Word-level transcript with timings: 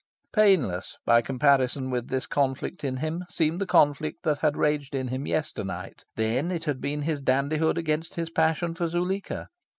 Painless, 0.33 0.97
by 1.05 1.21
comparison 1.21 1.91
with 1.91 2.07
this 2.07 2.25
conflict 2.25 2.83
in 2.83 2.97
him, 2.97 3.23
seemed 3.29 3.61
the 3.61 3.67
conflict 3.67 4.23
that 4.23 4.39
had 4.39 4.57
raged 4.57 4.95
in 4.95 5.09
him 5.09 5.27
yesternight. 5.27 6.05
Then, 6.15 6.49
it 6.49 6.63
had 6.63 6.81
been 6.81 7.03
his 7.03 7.21
dandihood 7.21 7.77
against 7.77 8.15
his 8.15 8.31
passion 8.31 8.73
for 8.73 8.87
Zuleika. 8.87 9.49